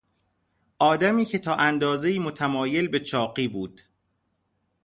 آدمی 0.79 1.25
که 1.25 1.37
تا 1.39 1.55
اندازهای 1.55 2.19
متمایل 2.19 2.87
به 2.87 2.99
چاقی 2.99 3.47
بود 3.47 3.81